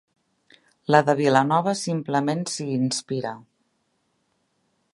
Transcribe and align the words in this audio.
La 0.95 1.01
de 1.09 1.13
Vilanova 1.19 1.75
simplement 1.81 2.41
s'hi 2.53 2.67
inspira. 2.77 3.35